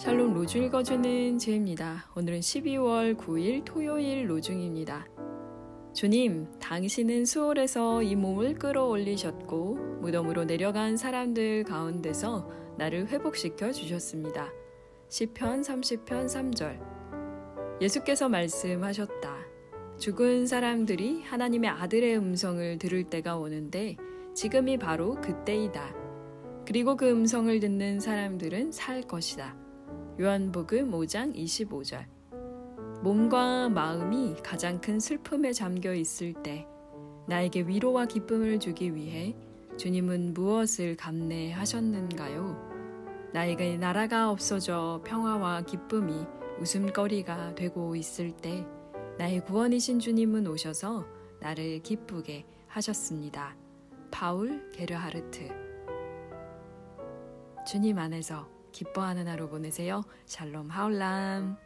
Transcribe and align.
샬롬 0.00 0.32
로주 0.32 0.56
읽어주는 0.56 1.36
제입니다. 1.36 2.06
오늘은 2.16 2.40
12월 2.40 3.14
9일 3.18 3.66
토요일 3.66 4.30
로중입니다. 4.30 5.06
주님, 5.92 6.46
당신은 6.58 7.26
수월에서 7.26 8.02
이 8.02 8.16
몸을 8.16 8.54
끌어올리셨고 8.54 9.74
무덤으로 10.00 10.46
내려간 10.46 10.96
사람들 10.96 11.64
가운데서 11.64 12.48
나를 12.78 13.08
회복시켜 13.08 13.72
주셨습니다. 13.72 14.50
시편 15.10 15.60
30편 15.60 16.06
3절. 16.06 16.80
예수께서 17.82 18.30
말씀하셨다. 18.30 19.36
죽은 19.98 20.46
사람들이 20.46 21.20
하나님의 21.24 21.68
아들의 21.68 22.16
음성을 22.16 22.78
들을 22.78 23.04
때가 23.04 23.36
오는데 23.36 23.98
지금이 24.34 24.78
바로 24.78 25.16
그때이다. 25.16 25.94
그리고 26.66 26.96
그 26.96 27.10
음성을 27.10 27.60
듣는 27.60 28.00
사람들은 28.00 28.72
살 28.72 29.02
것이다. 29.02 29.68
요한복음 30.20 30.90
5장 30.90 31.34
25절. 31.34 32.04
몸과 33.02 33.68
마음이 33.70 34.36
가장 34.42 34.80
큰 34.80 35.00
슬픔에 35.00 35.52
잠겨 35.52 35.94
있을 35.94 36.34
때 36.34 36.66
나에게 37.26 37.62
위로와 37.62 38.06
기쁨을 38.06 38.60
주기 38.60 38.94
위해 38.94 39.34
주님은 39.78 40.34
무엇을 40.34 40.96
감내하셨는가요? 40.96 42.70
나에게 43.32 43.78
나라가 43.78 44.30
없어져 44.30 45.00
평화와 45.06 45.62
기쁨이 45.62 46.26
웃음거리가 46.58 47.54
되고 47.54 47.96
있을 47.96 48.32
때 48.32 48.66
나의 49.16 49.44
구원이신 49.44 50.00
주님은 50.00 50.46
오셔서 50.46 51.06
나를 51.40 51.80
기쁘게 51.82 52.44
하셨습니다. 52.66 53.56
파울 54.10 54.70
게르하르트 54.72 55.48
주님 57.66 57.98
안에서 57.98 58.59
기뻐하는 58.72 59.28
하루 59.28 59.48
보내세요. 59.48 60.02
샬롬 60.26 60.70
하울람. 60.70 61.56